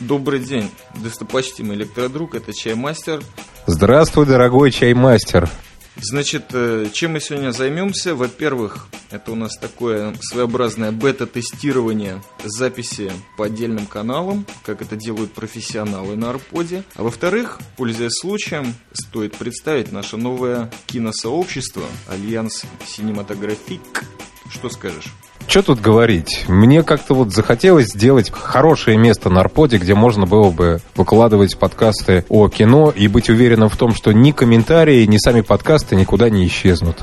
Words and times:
Добрый 0.00 0.40
день, 0.40 0.70
достопочтимый 0.94 1.76
электродруг, 1.76 2.34
это 2.34 2.54
Чаймастер. 2.54 3.22
Здравствуй, 3.66 4.24
дорогой 4.24 4.70
Чаймастер. 4.70 5.50
Значит, 5.96 6.46
э, 6.54 6.86
чем 6.90 7.12
мы 7.12 7.20
сегодня 7.20 7.50
займемся? 7.50 8.14
Во-первых, 8.14 8.88
это 9.10 9.32
у 9.32 9.34
нас 9.34 9.58
такое 9.58 10.14
своеобразное 10.22 10.90
бета-тестирование 10.90 12.22
записи 12.42 13.12
по 13.36 13.44
отдельным 13.44 13.86
каналам, 13.86 14.46
как 14.64 14.80
это 14.80 14.96
делают 14.96 15.32
профессионалы 15.32 16.16
на 16.16 16.30
Арподе. 16.30 16.84
А 16.94 17.02
во-вторых, 17.02 17.60
пользуясь 17.76 18.18
случаем, 18.18 18.74
стоит 18.94 19.36
представить 19.36 19.92
наше 19.92 20.16
новое 20.16 20.70
киносообщество 20.86 21.84
Альянс 22.08 22.64
Синематографик. 22.86 24.04
Что 24.50 24.70
скажешь? 24.70 25.12
Что 25.46 25.62
тут 25.62 25.80
говорить? 25.80 26.44
Мне 26.46 26.82
как-то 26.82 27.14
вот 27.14 27.32
захотелось 27.32 27.88
сделать 27.88 28.30
хорошее 28.30 28.96
место 28.96 29.30
на 29.30 29.40
Арподе, 29.40 29.78
где 29.78 29.94
можно 29.94 30.26
было 30.26 30.50
бы 30.50 30.80
выкладывать 30.94 31.58
подкасты 31.58 32.24
о 32.28 32.48
кино 32.48 32.92
и 32.94 33.08
быть 33.08 33.28
уверенным 33.28 33.68
в 33.68 33.76
том, 33.76 33.94
что 33.94 34.12
ни 34.12 34.30
комментарии, 34.30 35.04
ни 35.06 35.16
сами 35.16 35.40
подкасты 35.40 35.96
никуда 35.96 36.30
не 36.30 36.46
исчезнут. 36.46 36.98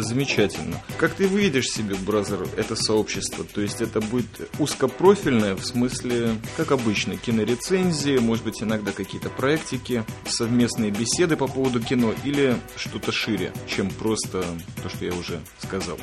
Замечательно. 0.00 0.76
Как 0.96 1.14
ты 1.14 1.26
видишь 1.26 1.66
себе, 1.66 1.96
бразер, 1.96 2.46
это 2.56 2.76
сообщество? 2.76 3.44
То 3.44 3.60
есть 3.60 3.80
это 3.80 4.00
будет 4.00 4.26
узкопрофильное, 4.58 5.56
в 5.56 5.64
смысле, 5.64 6.36
как 6.56 6.70
обычно, 6.72 7.16
кинорецензии, 7.16 8.18
может 8.18 8.44
быть, 8.44 8.62
иногда 8.62 8.92
какие-то 8.92 9.28
проектики, 9.28 10.04
совместные 10.24 10.90
беседы 10.90 11.36
по 11.36 11.48
поводу 11.48 11.80
кино 11.80 12.12
или 12.24 12.56
что-то 12.76 13.10
шире, 13.12 13.52
чем 13.66 13.90
просто 13.90 14.44
то, 14.82 14.88
что 14.88 15.04
я 15.04 15.12
уже 15.12 15.40
сказал? 15.58 15.98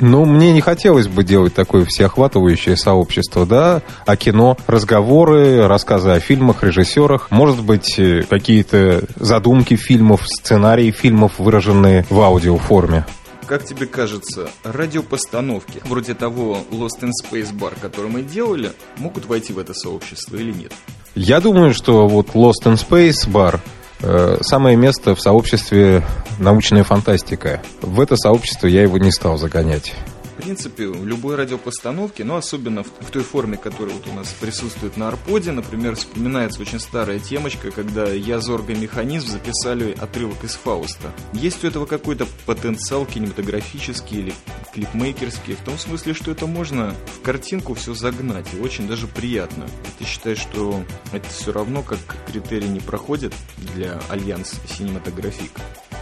Ну, 0.00 0.24
мне 0.24 0.52
не 0.52 0.60
хотелось 0.60 1.08
бы 1.08 1.24
делать 1.24 1.54
такое 1.54 1.84
всеохватывающее 1.84 2.76
сообщество, 2.76 3.46
да, 3.46 3.82
а 4.06 4.16
кино, 4.16 4.56
разговоры, 4.66 5.66
рассказы 5.66 6.10
о 6.10 6.20
фильмах, 6.20 6.62
режиссерах, 6.62 7.30
может 7.30 7.62
быть, 7.62 7.98
э, 7.98 8.22
какие-то 8.28 9.04
задумки 9.16 9.76
фильмов, 9.76 10.22
сценарии 10.26 10.90
фильмов, 10.90 11.38
выраженные 11.38 12.06
в 12.10 12.20
аудиоформе. 12.20 13.04
Как 13.48 13.64
тебе 13.64 13.86
кажется, 13.86 14.50
радиопостановки, 14.62 15.80
вроде 15.86 16.12
того 16.12 16.58
Lost 16.70 17.00
in 17.00 17.12
Space 17.24 17.50
Bar, 17.50 17.80
который 17.80 18.10
мы 18.10 18.22
делали, 18.22 18.72
могут 18.98 19.24
войти 19.24 19.54
в 19.54 19.58
это 19.58 19.72
сообщество 19.72 20.36
или 20.36 20.52
нет? 20.52 20.72
Я 21.14 21.40
думаю, 21.40 21.72
что 21.72 22.06
вот 22.06 22.34
Lost 22.34 22.64
in 22.66 22.74
Space 22.74 23.26
Bar 23.26 23.58
э, 24.00 24.36
самое 24.42 24.76
место 24.76 25.14
в 25.14 25.22
сообществе 25.22 26.04
научная 26.38 26.84
фантастика. 26.84 27.62
В 27.80 28.02
это 28.02 28.16
сообщество 28.18 28.66
я 28.66 28.82
его 28.82 28.98
не 28.98 29.10
стал 29.10 29.38
загонять 29.38 29.94
принципе, 30.38 30.84
любой 30.84 31.34
радиопостановке, 31.34 32.24
но 32.24 32.36
особенно 32.36 32.84
в, 32.84 32.86
в 33.00 33.10
той 33.10 33.22
форме, 33.22 33.56
которая 33.56 33.94
вот 33.94 34.06
у 34.06 34.12
нас 34.12 34.34
присутствует 34.40 34.96
на 34.96 35.08
Арподе, 35.08 35.50
например, 35.50 35.96
вспоминается 35.96 36.60
очень 36.62 36.78
старая 36.78 37.18
темочка, 37.18 37.70
когда 37.70 38.06
я, 38.06 38.40
Зорга 38.40 38.74
Механизм 38.74 39.28
записали 39.28 39.96
отрывок 39.98 40.44
из 40.44 40.54
Фауста. 40.54 41.12
Есть 41.32 41.64
у 41.64 41.66
этого 41.66 41.86
какой-то 41.86 42.26
потенциал 42.46 43.04
кинематографический 43.04 44.18
или 44.20 44.34
клипмейкерский, 44.72 45.56
в 45.56 45.60
том 45.60 45.76
смысле, 45.76 46.14
что 46.14 46.30
это 46.30 46.46
можно 46.46 46.94
в 47.16 47.22
картинку 47.22 47.74
все 47.74 47.94
загнать, 47.94 48.46
и 48.54 48.60
очень 48.60 48.86
даже 48.86 49.08
приятно. 49.08 49.64
И 49.64 49.98
ты 49.98 50.08
считаешь, 50.08 50.38
что 50.38 50.84
это 51.12 51.28
все 51.28 51.52
равно 51.52 51.82
как 51.82 51.98
критерий 52.30 52.68
не 52.68 52.80
проходит 52.80 53.34
для 53.74 54.00
Альянс 54.08 54.54
Синематографик? 54.68 55.52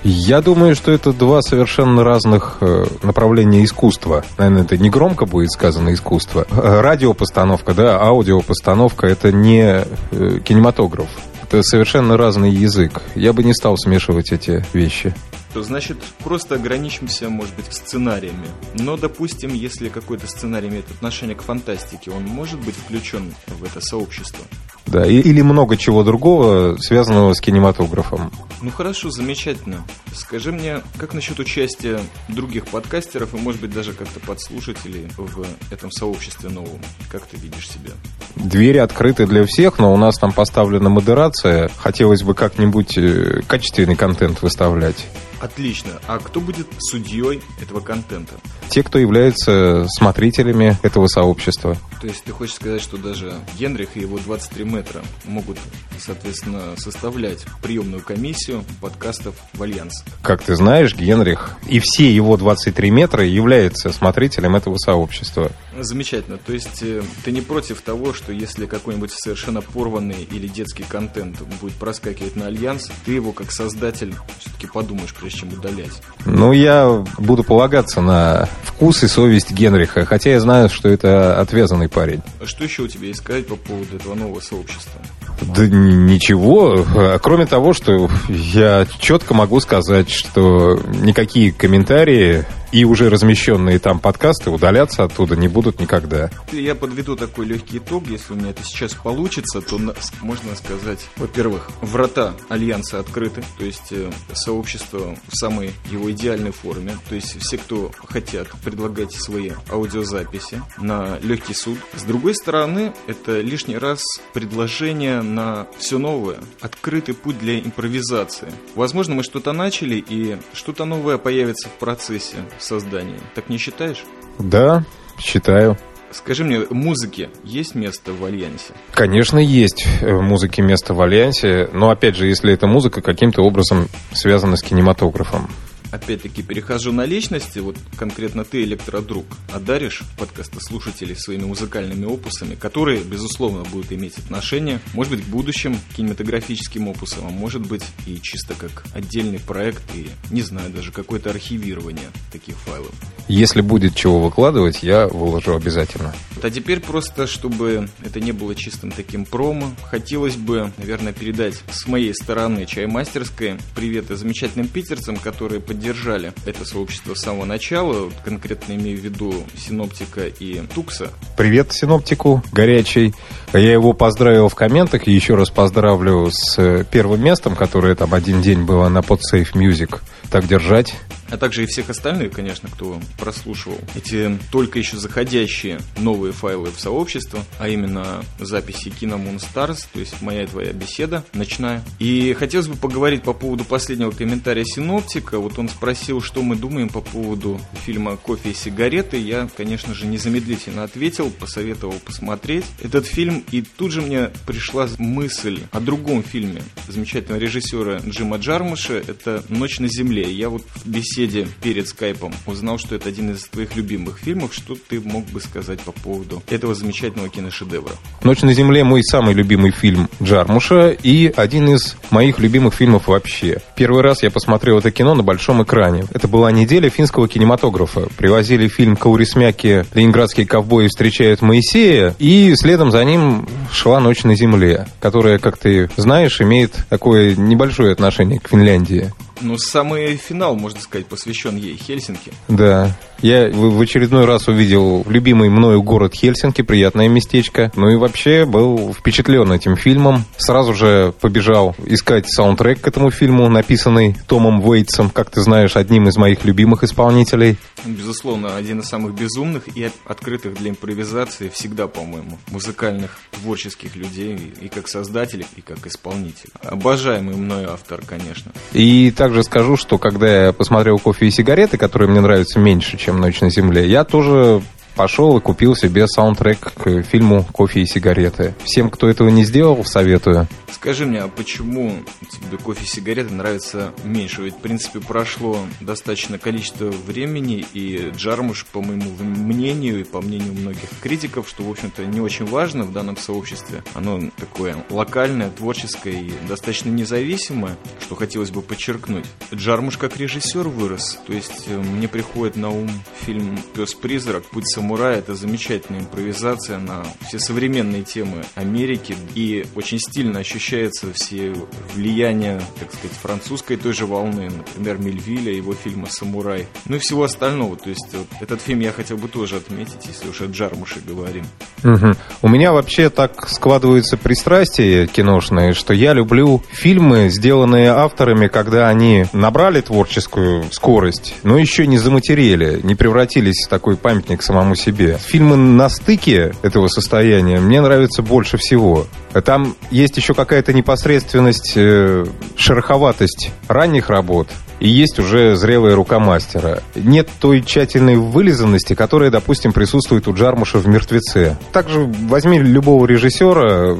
Я 0.08 0.40
думаю, 0.40 0.76
что 0.76 0.92
это 0.92 1.12
два 1.12 1.42
совершенно 1.42 2.04
разных 2.04 2.58
э, 2.60 2.84
направления 3.02 3.64
искусства. 3.64 4.24
Наверное, 4.38 4.62
это 4.62 4.78
не 4.78 4.88
громко 4.88 5.26
будет 5.26 5.50
сказано 5.50 5.92
искусство. 5.92 6.46
Э, 6.48 6.80
радиопостановка, 6.80 7.74
да, 7.74 8.00
аудиопостановка– 8.00 9.06
это 9.08 9.32
не 9.32 9.84
э, 10.12 10.38
кинематограф. 10.44 11.08
Это 11.42 11.60
совершенно 11.64 12.16
разный 12.16 12.52
язык. 12.52 13.02
Я 13.16 13.32
бы 13.32 13.42
не 13.42 13.52
стал 13.52 13.76
смешивать 13.76 14.30
эти 14.30 14.64
вещи 14.72 15.12
то 15.56 15.62
значит 15.62 15.96
просто 16.22 16.56
ограничимся, 16.56 17.30
может 17.30 17.54
быть, 17.56 17.72
сценариями. 17.72 18.46
Но, 18.74 18.98
допустим, 18.98 19.54
если 19.54 19.88
какой-то 19.88 20.26
сценарий 20.26 20.68
имеет 20.68 20.90
отношение 20.90 21.34
к 21.34 21.40
фантастике, 21.40 22.10
он 22.10 22.24
может 22.24 22.60
быть 22.60 22.74
включен 22.74 23.32
в 23.46 23.64
это 23.64 23.80
сообщество. 23.80 24.44
Да, 24.86 25.04
или 25.06 25.40
много 25.42 25.76
чего 25.76 26.04
другого, 26.04 26.76
связанного 26.78 27.34
с 27.34 27.40
кинематографом. 27.40 28.30
Ну 28.62 28.70
хорошо, 28.70 29.10
замечательно. 29.10 29.84
Скажи 30.14 30.52
мне, 30.52 30.80
как 30.98 31.12
насчет 31.12 31.38
участия 31.38 32.00
других 32.28 32.66
подкастеров 32.66 33.34
и, 33.34 33.36
может 33.36 33.60
быть, 33.60 33.72
даже 33.72 33.92
как-то 33.92 34.20
подслушателей 34.20 35.08
в 35.16 35.44
этом 35.72 35.90
сообществе 35.90 36.48
новом? 36.48 36.80
Как 37.10 37.26
ты 37.26 37.36
видишь 37.36 37.68
себя? 37.68 37.92
Двери 38.36 38.78
открыты 38.78 39.26
для 39.26 39.44
всех, 39.44 39.78
но 39.78 39.92
у 39.92 39.96
нас 39.96 40.18
там 40.18 40.32
поставлена 40.32 40.88
модерация. 40.88 41.70
Хотелось 41.78 42.22
бы 42.22 42.34
как-нибудь 42.34 42.96
э, 42.96 43.42
качественный 43.46 43.96
контент 43.96 44.42
выставлять. 44.42 45.06
Отлично. 45.40 45.92
А 46.06 46.18
кто 46.18 46.40
будет 46.40 46.66
судьей 46.78 47.42
этого 47.60 47.80
контента? 47.80 48.34
Те, 48.68 48.82
кто 48.82 48.98
являются 48.98 49.86
смотрителями 49.88 50.76
этого 50.82 51.06
сообщества. 51.08 51.76
То 52.00 52.06
есть 52.06 52.24
ты 52.24 52.32
хочешь 52.32 52.54
сказать, 52.54 52.80
что 52.80 52.96
даже 52.96 53.34
Генрих 53.58 53.96
и 53.96 54.00
его 54.00 54.18
23 54.18 54.64
метра 54.76 55.02
могут, 55.24 55.58
соответственно, 55.98 56.74
составлять 56.76 57.44
приемную 57.62 58.02
комиссию 58.02 58.64
подкастов 58.80 59.34
в 59.54 59.62
Альянс? 59.62 60.04
Как 60.22 60.42
ты 60.42 60.54
знаешь, 60.54 60.94
Генрих 60.94 61.56
и 61.66 61.80
все 61.82 62.14
его 62.14 62.36
23 62.36 62.90
метра 62.90 63.24
являются 63.24 63.90
смотрителем 63.92 64.56
этого 64.56 64.76
сообщества. 64.76 65.50
Замечательно. 65.80 66.38
То 66.38 66.52
есть 66.52 66.82
э, 66.82 67.02
ты 67.24 67.32
не 67.32 67.40
против 67.40 67.80
того, 67.80 68.12
что 68.12 68.32
если 68.32 68.66
какой-нибудь 68.66 69.12
совершенно 69.12 69.60
порванный 69.60 70.26
или 70.30 70.46
детский 70.46 70.84
контент 70.84 71.40
будет 71.60 71.74
проскакивать 71.74 72.36
на 72.36 72.46
Альянс, 72.46 72.90
ты 73.04 73.12
его 73.12 73.32
как 73.32 73.52
создатель 73.52 74.14
все-таки 74.38 74.66
подумаешь, 74.66 75.14
прежде 75.14 75.40
чем 75.40 75.52
удалять? 75.52 76.02
Ну, 76.24 76.52
я 76.52 77.04
буду 77.18 77.44
полагаться 77.44 78.00
на 78.00 78.48
вкус 78.64 79.02
и 79.02 79.08
совесть 79.08 79.52
Генриха, 79.52 80.04
хотя 80.04 80.30
я 80.30 80.40
знаю, 80.40 80.68
что 80.68 80.88
это 80.88 81.40
отвязанный 81.40 81.88
парень. 81.88 82.22
А 82.40 82.46
что 82.46 82.64
еще 82.64 82.82
у 82.82 82.88
тебя 82.88 83.08
есть 83.08 83.20
сказать 83.20 83.46
по 83.46 83.56
поводу 83.56 83.96
этого 83.96 84.14
нового 84.14 84.40
сообщества? 84.40 85.00
Да 85.40 85.66
ничего, 85.66 86.84
кроме 87.22 87.46
того, 87.46 87.72
что 87.72 88.08
я 88.28 88.86
четко 88.98 89.34
могу 89.34 89.60
сказать, 89.60 90.10
что 90.10 90.80
никакие 91.02 91.52
комментарии 91.52 92.44
и 92.72 92.84
уже 92.84 93.08
размещенные 93.08 93.78
там 93.78 94.00
подкасты 94.00 94.50
удаляться 94.50 95.04
оттуда 95.04 95.36
не 95.36 95.48
будут 95.48 95.80
никогда. 95.80 96.30
Я 96.52 96.74
подведу 96.74 97.16
такой 97.16 97.46
легкий 97.46 97.78
итог. 97.78 98.06
Если 98.08 98.32
у 98.32 98.36
меня 98.36 98.50
это 98.50 98.62
сейчас 98.64 98.94
получится, 98.94 99.60
то 99.60 99.78
можно 100.20 100.54
сказать, 100.56 101.06
во-первых, 101.16 101.70
врата 101.80 102.34
Альянса 102.48 103.00
открыты, 103.00 103.42
то 103.58 103.64
есть 103.64 103.92
э, 103.92 104.10
сообщество 104.34 105.16
в 105.28 105.36
самой 105.36 105.72
его 105.90 106.10
идеальной 106.10 106.50
форме. 106.50 106.96
То 107.08 107.14
есть 107.14 107.40
все, 107.40 107.58
кто 107.58 107.92
хотят, 108.04 108.48
предлагать 108.62 109.12
свои 109.12 109.52
аудиозаписи 109.70 110.60
на 110.78 111.18
легкий 111.22 111.54
суд. 111.54 111.78
С 111.94 112.02
другой 112.02 112.34
стороны, 112.34 112.92
это 113.06 113.40
лишний 113.40 113.78
раз 113.78 114.02
предложение 114.32 115.22
на 115.26 115.66
все 115.78 115.98
новое, 115.98 116.38
открытый 116.60 117.14
путь 117.14 117.38
для 117.38 117.58
импровизации. 117.58 118.48
Возможно, 118.74 119.14
мы 119.14 119.22
что-то 119.22 119.52
начали, 119.52 119.96
и 119.96 120.38
что-то 120.52 120.84
новое 120.84 121.18
появится 121.18 121.68
в 121.68 121.72
процессе 121.72 122.36
создания. 122.58 123.20
Так 123.34 123.48
не 123.48 123.58
считаешь? 123.58 124.04
Да, 124.38 124.84
считаю. 125.18 125.76
Скажи 126.12 126.44
мне, 126.44 126.60
музыке 126.70 127.30
есть 127.44 127.74
место 127.74 128.12
в 128.12 128.24
Альянсе? 128.24 128.72
Конечно, 128.92 129.38
есть 129.38 129.86
в 130.00 130.20
музыке 130.22 130.62
место 130.62 130.94
в 130.94 131.00
Альянсе, 131.00 131.68
но 131.72 131.90
опять 131.90 132.16
же, 132.16 132.26
если 132.26 132.52
эта 132.52 132.66
музыка 132.66 133.02
каким-то 133.02 133.42
образом 133.42 133.88
связана 134.12 134.56
с 134.56 134.62
кинематографом 134.62 135.50
опять-таки, 135.96 136.42
перехожу 136.42 136.92
на 136.92 137.04
личности, 137.04 137.58
вот 137.58 137.76
конкретно 137.98 138.44
ты, 138.44 138.62
электродруг, 138.62 139.26
одаришь 139.52 140.02
подкаста 140.18 140.60
слушателей 140.60 141.16
своими 141.16 141.44
музыкальными 141.44 142.06
опусами, 142.06 142.54
которые, 142.54 143.02
безусловно, 143.02 143.64
будут 143.64 143.92
иметь 143.92 144.18
отношение, 144.18 144.80
может 144.94 145.12
быть, 145.12 145.24
к 145.24 145.28
будущим 145.28 145.78
кинематографическим 145.96 146.88
опусам, 146.88 147.26
а 147.26 147.30
может 147.30 147.66
быть, 147.66 147.82
и 148.06 148.20
чисто 148.20 148.54
как 148.54 148.84
отдельный 148.94 149.40
проект, 149.40 149.82
и, 149.94 150.08
не 150.30 150.42
знаю, 150.42 150.70
даже 150.70 150.92
какое-то 150.92 151.30
архивирование 151.30 152.08
таких 152.30 152.56
файлов. 152.56 152.92
Если 153.28 153.60
будет 153.60 153.96
чего 153.96 154.20
выкладывать, 154.20 154.82
я 154.82 155.08
выложу 155.08 155.56
обязательно. 155.56 156.14
А 156.42 156.50
теперь 156.50 156.80
просто, 156.80 157.26
чтобы 157.26 157.88
это 158.04 158.20
не 158.20 158.32
было 158.32 158.54
чистым 158.54 158.92
таким 158.92 159.24
промо, 159.24 159.74
хотелось 159.84 160.36
бы, 160.36 160.70
наверное, 160.78 161.12
передать 161.12 161.60
с 161.70 161.86
моей 161.88 162.14
стороны 162.14 162.66
чаймастерской 162.66 163.56
привет 163.74 164.10
и 164.10 164.16
замечательным 164.16 164.68
питерцам, 164.68 165.16
которые 165.16 165.60
поддерживают 165.60 165.85
поддержали 165.86 166.32
это 166.44 166.64
сообщество 166.64 167.14
с 167.14 167.20
самого 167.20 167.44
начала, 167.44 168.10
конкретно 168.24 168.72
имею 168.72 168.98
в 168.98 169.02
виду 169.02 169.32
Синоптика 169.56 170.26
и 170.26 170.60
Тукса. 170.74 171.12
Привет 171.36 171.72
Синоптику, 171.72 172.42
горячий. 172.50 173.14
Я 173.52 173.72
его 173.72 173.92
поздравил 173.92 174.48
в 174.48 174.56
комментах 174.56 175.06
и 175.06 175.12
еще 175.12 175.36
раз 175.36 175.50
поздравлю 175.50 176.28
с 176.32 176.84
первым 176.90 177.22
местом, 177.22 177.54
которое 177.54 177.94
там 177.94 178.14
один 178.14 178.42
день 178.42 178.64
было 178.64 178.88
на 178.88 178.98
PodSafe 178.98 179.52
Music. 179.54 180.00
Так 180.28 180.48
держать. 180.48 180.92
А 181.30 181.36
также 181.36 181.64
и 181.64 181.66
всех 181.66 181.90
остальных, 181.90 182.32
конечно, 182.32 182.68
кто 182.68 183.00
прослушивал 183.18 183.78
эти 183.94 184.38
только 184.50 184.78
еще 184.78 184.96
заходящие 184.96 185.80
новые 185.98 186.32
файлы 186.32 186.70
в 186.70 186.80
сообщество, 186.80 187.44
а 187.58 187.68
именно 187.68 188.24
записи 188.38 188.90
Кино 188.90 189.16
Stars, 189.16 189.86
то 189.92 190.00
есть 190.00 190.20
моя 190.22 190.44
и 190.44 190.46
твоя 190.46 190.72
беседа 190.72 191.24
ночная. 191.32 191.82
И 191.98 192.34
хотелось 192.38 192.68
бы 192.68 192.76
поговорить 192.76 193.22
по 193.22 193.32
поводу 193.32 193.64
последнего 193.64 194.10
комментария 194.10 194.64
синоптика. 194.64 195.38
Вот 195.38 195.58
он 195.58 195.68
спросил, 195.68 196.20
что 196.20 196.42
мы 196.42 196.56
думаем 196.56 196.88
по 196.88 197.00
поводу 197.00 197.60
фильма 197.84 198.16
«Кофе 198.16 198.50
и 198.50 198.54
сигареты». 198.54 199.18
Я, 199.18 199.48
конечно 199.56 199.94
же, 199.94 200.06
незамедлительно 200.06 200.84
ответил, 200.84 201.30
посоветовал 201.30 201.94
посмотреть 202.04 202.64
этот 202.82 203.06
фильм. 203.06 203.44
И 203.50 203.62
тут 203.62 203.92
же 203.92 204.02
мне 204.02 204.30
пришла 204.46 204.88
мысль 204.98 205.60
о 205.72 205.80
другом 205.80 206.22
фильме 206.22 206.62
замечательного 206.88 207.40
режиссера 207.40 207.98
Джима 207.98 208.36
Джармуша. 208.36 208.94
Это 208.94 209.42
«Ночь 209.48 209.78
на 209.80 209.88
земле». 209.88 210.30
Я 210.30 210.48
вот 210.48 210.62
в 210.74 210.90
беседе 211.16 211.46
перед 211.62 211.88
скайпом 211.88 212.34
узнал, 212.46 212.78
что 212.78 212.94
это 212.94 213.08
один 213.08 213.30
из 213.30 213.44
твоих 213.44 213.74
любимых 213.74 214.18
фильмов. 214.18 214.52
Что 214.52 214.74
ты 214.74 215.00
мог 215.00 215.24
бы 215.26 215.40
сказать 215.40 215.80
по 215.80 215.92
поводу 215.92 216.42
этого 216.50 216.74
замечательного 216.74 217.28
киношедевра? 217.30 217.92
«Ночь 218.22 218.42
на 218.42 218.52
земле» 218.52 218.84
мой 218.84 219.02
самый 219.02 219.34
любимый 219.34 219.70
фильм 219.70 220.08
Джармуша 220.22 220.90
и 220.90 221.32
один 221.34 221.70
из 221.70 221.96
моих 222.10 222.38
любимых 222.38 222.74
фильмов 222.74 223.08
вообще. 223.08 223.62
Первый 223.76 224.02
раз 224.02 224.22
я 224.22 224.30
посмотрел 224.30 224.78
это 224.78 224.90
кино 224.90 225.14
на 225.14 225.22
большом 225.22 225.62
экране. 225.62 226.04
Это 226.12 226.28
была 226.28 226.52
неделя 226.52 226.90
финского 226.90 227.28
кинематографа. 227.28 228.08
Привозили 228.16 228.68
фильм 228.68 228.96
Каурисмяки 228.96 229.86
«Ленинградские 229.94 230.46
ковбои 230.46 230.88
встречают 230.88 231.40
Моисея», 231.40 232.14
и 232.18 232.54
следом 232.56 232.90
за 232.90 233.02
ним 233.04 233.48
шла 233.72 234.00
«Ночь 234.00 234.24
на 234.24 234.36
земле», 234.36 234.86
которая, 235.00 235.38
как 235.38 235.56
ты 235.56 235.88
знаешь, 235.96 236.40
имеет 236.40 236.74
такое 236.90 237.34
небольшое 237.34 237.92
отношение 237.92 238.38
к 238.38 238.48
Финляндии. 238.48 239.12
Ну, 239.40 239.58
самый 239.58 240.16
финал, 240.16 240.56
можно 240.56 240.80
сказать, 240.80 241.06
посвящен 241.06 241.56
ей, 241.56 241.76
Хельсинки. 241.76 242.32
Да. 242.48 242.96
Я 243.22 243.48
в 243.48 243.80
очередной 243.80 244.24
раз 244.24 244.48
увидел 244.48 245.04
любимый 245.08 245.48
мною 245.48 245.82
город 245.82 246.14
Хельсинки, 246.14 246.62
приятное 246.62 247.08
местечко. 247.08 247.72
Ну 247.74 247.88
и 247.88 247.96
вообще 247.96 248.44
был 248.44 248.94
впечатлен 248.94 249.50
этим 249.52 249.76
фильмом. 249.76 250.24
Сразу 250.36 250.74
же 250.74 251.14
побежал 251.20 251.74
искать 251.84 252.26
саундтрек 252.28 252.80
к 252.80 252.88
этому 252.88 253.10
фильму, 253.10 253.48
написанный 253.48 254.16
Томом 254.26 254.60
Уэйтсом, 254.66 255.10
как 255.10 255.30
ты 255.30 255.40
знаешь, 255.40 255.76
одним 255.76 256.08
из 256.08 256.16
моих 256.16 256.44
любимых 256.44 256.84
исполнителей. 256.84 257.56
Безусловно, 257.84 258.56
один 258.56 258.80
из 258.80 258.86
самых 258.86 259.14
безумных 259.14 259.76
и 259.76 259.90
открытых 260.04 260.54
для 260.54 260.70
импровизации 260.70 261.48
всегда, 261.48 261.86
по-моему, 261.86 262.38
музыкальных, 262.50 263.18
творческих 263.32 263.96
людей, 263.96 264.52
и 264.60 264.68
как 264.68 264.88
создатель, 264.88 265.46
и 265.56 265.60
как 265.60 265.86
исполнитель. 265.86 266.50
Обожаемый 266.62 267.36
мною 267.36 267.72
автор, 267.72 268.02
конечно. 268.06 268.52
И 268.72 269.10
также 269.10 269.42
скажу, 269.42 269.76
что 269.76 269.98
когда 269.98 270.46
я 270.46 270.52
посмотрел 270.52 270.98
«Кофе 270.98 271.26
и 271.26 271.30
сигареты», 271.30 271.78
которые 271.78 272.10
мне 272.10 272.20
нравятся 272.20 272.58
меньше, 272.58 272.98
чем 273.06 273.20
«Ночь 273.20 273.40
на 273.40 273.50
земле», 273.50 273.86
я 273.88 274.02
тоже 274.02 274.60
пошел 274.96 275.36
и 275.36 275.40
купил 275.40 275.76
себе 275.76 276.08
саундтрек 276.08 276.72
к 276.74 277.02
фильму 277.02 277.44
«Кофе 277.52 277.82
и 277.82 277.86
сигареты». 277.86 278.54
Всем, 278.64 278.90
кто 278.90 279.08
этого 279.08 279.28
не 279.28 279.44
сделал, 279.44 279.84
советую. 279.84 280.48
Скажи 280.72 281.06
мне, 281.06 281.20
а 281.20 281.28
почему 281.28 282.02
тебе 282.30 282.58
кофе 282.58 282.84
и 282.84 282.86
сигареты 282.86 283.32
нравятся 283.32 283.92
меньше? 284.04 284.42
Ведь, 284.42 284.54
в 284.54 284.58
принципе, 284.58 285.00
прошло 285.00 285.58
достаточно 285.80 286.38
количество 286.38 286.86
времени, 286.86 287.64
и 287.72 288.10
Джармуш, 288.16 288.66
по 288.66 288.82
моему 288.82 289.10
мнению 289.18 290.00
и 290.00 290.04
по 290.04 290.20
мнению 290.20 290.54
многих 290.54 290.88
критиков, 291.00 291.48
что, 291.48 291.62
в 291.62 291.70
общем-то, 291.70 292.04
не 292.06 292.20
очень 292.20 292.46
важно 292.46 292.84
в 292.84 292.92
данном 292.92 293.16
сообществе, 293.16 293.82
оно 293.94 294.20
такое 294.36 294.76
локальное, 294.90 295.50
творческое 295.50 296.12
и 296.12 296.32
достаточно 296.48 296.88
независимое, 296.88 297.76
что 298.00 298.14
хотелось 298.14 298.50
бы 298.50 298.62
подчеркнуть. 298.62 299.26
Джармуш 299.54 299.98
как 299.98 300.16
режиссер 300.16 300.68
вырос, 300.68 301.18
то 301.26 301.32
есть 301.32 301.64
э, 301.68 301.78
мне 301.78 302.08
приходит 302.08 302.56
на 302.56 302.70
ум 302.70 302.90
фильм 303.20 303.58
«Пес-призрак. 303.74 304.44
Путь 304.44 304.68
самурая 304.86 305.18
это 305.18 305.34
замечательная 305.34 306.02
импровизация 306.02 306.78
на 306.78 307.04
все 307.26 307.40
современные 307.40 308.04
темы 308.04 308.44
Америки 308.54 309.16
и 309.34 309.66
очень 309.74 309.98
стильно 309.98 310.38
ощущается 310.38 311.12
все 311.12 311.52
влияния, 311.92 312.62
так 312.78 312.92
сказать, 312.92 313.16
французской 313.20 313.78
той 313.78 313.92
же 313.92 314.06
волны, 314.06 314.48
например, 314.48 314.98
Мельвиля, 314.98 315.52
его 315.52 315.74
фильма 315.74 316.06
«Самурай», 316.08 316.68
ну 316.84 316.96
и 316.96 316.98
всего 317.00 317.24
остального. 317.24 317.76
То 317.76 317.90
есть 317.90 318.06
вот, 318.12 318.28
этот 318.40 318.60
фильм 318.60 318.78
я 318.78 318.92
хотел 318.92 319.16
бы 319.16 319.26
тоже 319.26 319.56
отметить, 319.56 320.06
если 320.06 320.28
уж 320.28 320.40
о 320.40 320.46
Джармуше 320.46 321.00
говорим. 321.00 321.44
Угу. 321.84 322.14
У 322.42 322.48
меня 322.48 322.72
вообще 322.72 323.10
так 323.10 323.48
складываются 323.48 324.16
пристрастия 324.16 325.06
киношные, 325.06 325.74
что 325.74 325.92
я 325.92 326.12
люблю 326.12 326.62
фильмы, 326.70 327.28
сделанные 327.28 327.90
авторами, 327.90 328.48
когда 328.48 328.88
они 328.88 329.26
набрали 329.32 329.80
творческую 329.80 330.64
скорость, 330.72 331.34
но 331.42 331.58
еще 331.58 331.86
не 331.86 331.98
заматерели, 331.98 332.80
не 332.82 332.94
превратились 332.94 333.66
в 333.66 333.68
такой 333.68 333.96
памятник 333.96 334.42
самому 334.42 334.74
себе. 334.74 335.18
Фильмы 335.18 335.56
на 335.56 335.88
стыке 335.88 336.52
этого 336.62 336.88
состояния 336.88 337.58
мне 337.58 337.80
нравятся 337.80 338.22
больше 338.22 338.56
всего. 338.56 339.06
Там 339.44 339.76
есть 339.90 340.16
еще 340.16 340.34
какая-то 340.34 340.72
непосредственность, 340.72 341.74
э, 341.76 342.24
шероховатость 342.56 343.50
ранних 343.68 344.08
работ, 344.08 344.48
и 344.80 344.88
есть 344.88 345.18
уже 345.18 345.56
зрелая 345.56 345.94
рука 345.94 346.18
мастера. 346.18 346.82
Нет 346.94 347.28
той 347.40 347.62
тщательной 347.62 348.16
вылизанности, 348.16 348.94
которая, 348.94 349.30
допустим, 349.30 349.72
присутствует 349.72 350.28
у 350.28 350.34
Джармуша 350.34 350.78
в 350.78 350.86
«Мертвеце». 350.86 351.56
Также 351.72 352.04
возьми 352.28 352.58
любого 352.58 353.06
режиссера 353.06 353.96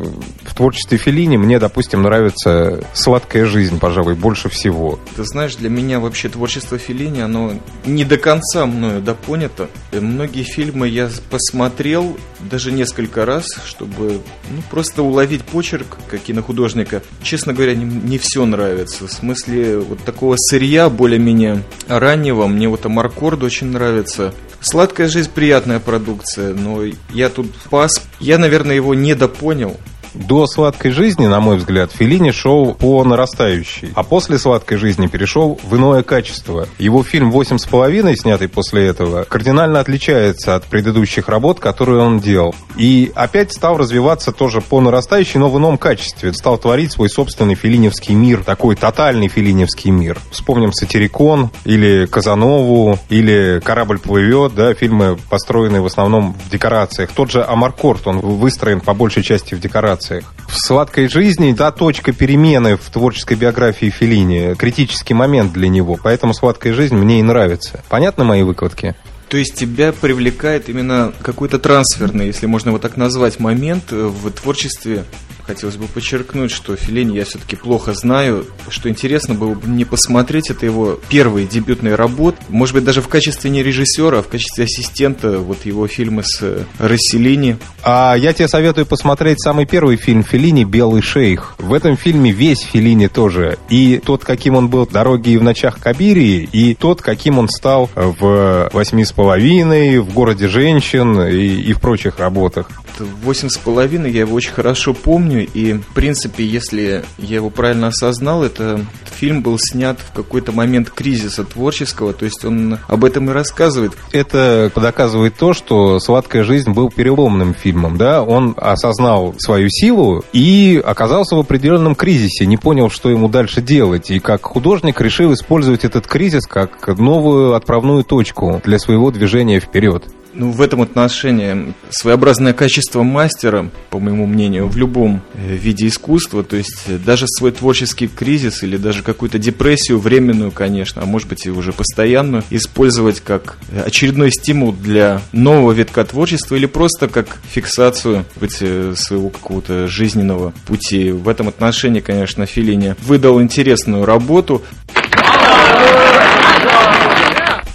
творчестве 0.56 0.99
Феллини, 0.99 1.37
мне, 1.37 1.58
допустим, 1.58 2.03
нравится 2.03 2.82
«Сладкая 2.94 3.44
жизнь», 3.44 3.79
пожалуй, 3.79 4.14
больше 4.14 4.49
всего. 4.49 4.99
Ты 5.14 5.25
знаешь, 5.25 5.55
для 5.56 5.69
меня 5.69 6.00
вообще 6.00 6.29
творчество 6.29 6.79
Феллини, 6.79 7.20
оно 7.20 7.53
не 7.85 8.05
до 8.05 8.17
конца 8.17 8.67
мною 8.67 9.00
допонято. 9.03 9.69
И 9.93 10.00
многие 10.00 10.43
фильмы 10.43 10.88
я 10.88 11.11
посмотрел 11.31 12.17
даже 12.41 12.73
несколько 12.73 13.26
раз, 13.26 13.47
чтобы 13.67 14.20
ну, 14.50 14.62
просто 14.70 15.03
уловить 15.03 15.43
почерк 15.44 15.99
как 16.11 16.20
кинохудожника. 16.20 17.02
Честно 17.23 17.52
говоря, 17.52 17.75
не, 17.75 17.85
не 17.85 18.19
все 18.19 18.44
нравится. 18.47 19.06
В 19.06 19.12
смысле 19.12 19.79
вот 19.79 20.02
такого 20.05 20.37
сырья 20.38 20.88
более-менее 20.88 21.62
раннего. 21.87 22.47
Мне 22.47 22.69
вот 22.69 22.87
Амаркорд 22.87 23.43
очень 23.43 23.69
нравится. 23.69 24.35
Сладкая 24.61 25.09
жизнь 25.09 25.31
приятная 25.32 25.81
продукция, 25.81 26.55
но 26.55 26.82
я 27.12 27.29
тут 27.29 27.52
пас. 27.70 28.02
Я, 28.20 28.38
наверное, 28.38 28.75
его 28.75 28.94
недопонял. 28.94 29.76
До 30.17 30.47
«Сладкой 30.47 30.93
жизни», 30.93 31.27
на 31.27 31.41
мой 31.41 31.59
взгляд, 31.59 31.93
Филини 31.93 32.31
шел 32.31 32.73
по 32.73 33.05
нарастающей, 33.05 33.93
а 33.95 34.03
после 34.03 34.39
«Сладкой 34.39 34.79
жизни» 34.79 35.09
перешел 35.09 35.61
в 35.63 35.77
иное 35.77 36.03
качество. 36.03 36.67
Его 36.79 37.03
фильм 37.03 37.31
«Восемь 37.31 37.59
с 37.59 37.67
половиной», 37.67 38.17
снятый 38.17 38.49
после 38.49 38.87
этого, 38.87 39.25
кардинально 39.25 39.79
отличается 39.79 40.55
от 40.55 40.65
предыдущих 40.65 41.29
работ, 41.29 41.61
которые 41.61 42.01
он 42.01 42.19
делал. 42.19 42.55
И 42.77 43.13
опять 43.15 43.53
стал 43.53 43.77
развиваться 43.77 44.33
тоже 44.33 44.63
по 44.63 44.81
нарастающей, 44.81 45.39
но 45.39 45.51
в 45.51 45.59
ином 45.59 45.77
качестве. 45.77 46.33
Стал 46.33 46.57
творить 46.57 46.93
свой 46.93 47.11
собственный 47.11 47.55
филиневский 47.55 48.14
мир, 48.14 48.43
такой 48.43 48.75
тотальный 48.75 49.29
филиневский 49.29 49.90
мир. 49.90 50.19
Вспомним 50.31 50.73
«Сатирикон» 50.73 51.50
или 51.64 52.07
«Казанову», 52.07 52.99
или 53.11 53.61
«Корабль 53.62 53.99
плывет», 53.99 54.55
да, 54.55 54.73
фильмы, 54.73 55.19
построенные 55.29 55.83
в 55.83 55.87
основном 55.87 56.35
в 56.35 56.50
декорациях. 56.50 57.11
Тот 57.14 57.31
же 57.31 57.45
«Амаркорт», 57.45 58.07
он 58.07 58.21
выстроен 58.21 58.81
по 58.81 58.95
большей 58.95 59.23
части 59.23 59.55
в 59.55 59.61
декорациях 59.61 60.06
декорациях. 60.07 60.25
В 60.49 60.59
«Сладкой 60.59 61.09
жизни» 61.09 61.53
да, 61.53 61.71
точка 61.71 62.13
перемены 62.13 62.77
в 62.77 62.91
творческой 62.91 63.37
биографии 63.37 63.91
Феллини, 63.91 64.55
критический 64.55 65.15
момент 65.15 65.53
для 65.53 65.69
него, 65.69 65.99
поэтому 66.03 66.35
«Сладкая 66.35 66.73
жизнь» 66.73 66.95
мне 66.97 67.21
и 67.21 67.23
нравится. 67.23 67.83
Понятны 67.89 68.25
мои 68.25 68.43
выкладки? 68.43 68.95
То 69.29 69.37
есть 69.37 69.57
тебя 69.57 69.93
привлекает 69.93 70.69
именно 70.69 71.13
какой-то 71.21 71.59
трансферный, 71.59 72.27
если 72.27 72.47
можно 72.47 72.69
его 72.71 72.79
так 72.79 72.97
назвать, 72.97 73.41
момент 73.41 73.91
в 73.91 74.31
творчестве 74.31 75.05
хотелось 75.47 75.76
бы 75.76 75.87
подчеркнуть, 75.87 76.50
что 76.50 76.76
Филини 76.76 77.17
я 77.17 77.25
все-таки 77.25 77.57
плохо 77.57 77.95
знаю. 77.95 78.47
Что 78.69 78.88
интересно 78.88 79.35
было 79.35 79.55
бы 79.55 79.69
мне 79.69 79.87
посмотреть, 79.87 80.50
это 80.50 80.67
его 80.67 80.99
первые 81.09 81.47
дебютные 81.47 81.95
работы. 81.95 82.38
Может 82.49 82.75
быть, 82.75 82.85
даже 82.85 83.03
в 83.03 83.09
качестве 83.09 83.50
не 83.50 83.62
режиссера, 83.62 84.19
а 84.19 84.23
в 84.23 84.29
качестве 84.29 84.65
ассистента 84.65 85.38
вот 85.38 85.65
его 85.65 85.87
фильмы 85.87 86.23
с 86.25 86.38
э, 86.43 86.65
Расселини. 86.79 87.59
А 87.83 88.15
я 88.17 88.33
тебе 88.33 88.49
советую 88.49 88.87
посмотреть 88.87 89.41
самый 89.41 89.67
первый 89.67 89.97
фильм 89.97 90.23
Филини 90.23 90.65
«Белый 90.65 91.03
шейх». 91.03 91.55
В 91.59 91.73
этом 91.73 91.97
фильме 91.97 92.33
весь 92.33 92.61
Филини 92.61 93.07
тоже. 93.07 93.59
И 93.71 94.00
тот, 94.05 94.25
каким 94.25 94.57
он 94.57 94.69
был 94.69 94.87
в 94.87 94.93
«Дороге 94.93 95.33
и 95.33 95.37
в 95.38 95.43
ночах 95.43 95.79
Кабирии», 95.79 96.49
и 96.53 96.75
тот, 96.75 97.03
каким 97.03 97.38
он 97.38 97.49
стал 97.49 97.88
в 97.95 98.69
«Восьми 98.73 99.05
с 99.05 99.12
половиной», 99.12 99.99
в 100.00 100.12
«Городе 100.12 100.49
женщин» 100.49 101.21
и, 101.23 101.61
и 101.61 101.73
в 101.73 101.81
прочих 101.81 102.19
работах. 102.19 102.69
Восемь 103.00 103.49
с 103.49 103.57
половиной, 103.57 104.11
я 104.11 104.21
его 104.21 104.35
очень 104.35 104.53
хорошо 104.53 104.95
помню, 104.95 105.47
и, 105.47 105.75
в 105.75 105.95
принципе, 105.95 106.45
если 106.45 107.05
я 107.19 107.37
его 107.37 107.50
правильно 107.50 107.88
осознал, 107.88 108.43
это 108.43 108.85
фильм 109.17 109.43
был 109.43 109.59
снят 109.59 109.99
в 109.99 110.12
какой-то 110.12 110.53
момент 110.53 110.91
кризиса 110.91 111.45
творческого, 111.45 112.12
то 112.12 112.25
есть 112.25 112.45
он 112.45 112.79
об 112.87 113.05
этом 113.05 113.31
и 113.31 113.33
рассказывает. 113.33 113.93
Это 114.12 114.71
доказывает 114.75 115.37
то, 115.37 115.53
что 115.53 115.99
«Сладкая 115.99 116.45
жизнь» 116.45 116.71
был 116.73 116.91
переломным 116.91 117.55
фильмом, 117.55 117.97
да? 117.97 118.23
Он 118.23 118.55
осознал 118.57 119.35
свою 119.38 119.69
силу 119.71 120.23
и 120.33 120.83
оказался 120.85 121.37
в 121.37 121.41
определенном 121.41 121.95
кризисе, 121.95 122.47
не 122.47 122.57
понял, 122.57 122.91
что 122.91 123.11
ему 123.11 123.29
дальше 123.29 123.62
делать, 123.62 124.11
и 124.11 124.19
как 124.19 124.45
художник 124.45 125.00
решил 125.00 125.33
использовать 125.33 125.85
этот 125.85 126.07
кризис 126.07 126.47
как 126.47 126.87
новую 126.99 127.55
отправную 127.55 128.05
точку 128.05 128.61
для 128.65 128.79
своего 128.79 129.11
движения 129.11 129.61
вперед. 129.61 130.05
Ну, 130.38 130.50
в 130.50 130.61
этом 130.61 130.83
отношении 130.83 131.73
своеобразное 131.88 132.52
качество 132.52 133.02
мастера, 133.02 133.71
по 133.88 133.99
моему 133.99 134.26
мнению, 134.26 134.69
в 134.69 134.76
любом 134.76 135.23
э, 135.33 135.57
виде 135.57 135.87
искусства, 135.87 136.45
то 136.45 136.57
есть 136.57 136.83
э, 136.88 136.99
даже 136.99 137.26
свой 137.26 137.52
творческий 137.52 138.07
кризис 138.07 138.62
или 138.62 138.76
даже 138.76 139.02
какую-то 139.02 139.38
депрессию, 139.38 139.99
временную, 139.99 140.50
конечно, 140.50 141.00
а 141.00 141.07
может 141.07 141.28
быть 141.31 141.47
и 141.47 141.50
уже 141.50 141.73
постоянную, 141.73 142.45
использовать 142.50 143.21
как 143.21 143.57
э, 143.71 143.81
очередной 143.87 144.31
стимул 144.31 144.73
для 144.75 145.23
нового 145.33 145.73
витка 145.73 146.05
творчества 146.05 146.55
или 146.55 146.66
просто 146.66 147.09
как 147.09 147.38
фиксацию 147.49 148.26
быть, 148.38 148.57
своего 148.57 149.31
какого-то 149.31 149.88
жизненного 149.88 150.52
пути. 150.66 151.12
В 151.12 151.31
этом 151.31 151.49
отношении, 151.49 152.00
конечно, 152.00 152.45
Филини 152.45 152.95
выдал 153.00 153.40
интересную 153.40 154.05
работу. 154.05 154.62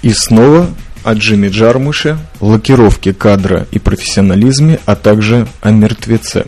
И 0.03 0.13
снова 0.13 0.67
о 1.03 1.13
Джимми 1.13 1.47
Джармуше, 1.47 2.17
лакировке 2.39 3.13
кадра 3.13 3.67
и 3.71 3.79
профессионализме, 3.79 4.79
а 4.85 4.95
также 4.95 5.47
о 5.61 5.71
мертвеце. 5.71 6.45